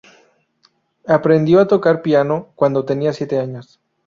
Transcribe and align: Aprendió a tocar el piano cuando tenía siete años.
Aprendió 1.05 1.59
a 1.59 1.67
tocar 1.67 1.97
el 1.97 2.01
piano 2.01 2.49
cuando 2.55 2.83
tenía 2.85 3.13
siete 3.13 3.37
años. 3.37 3.79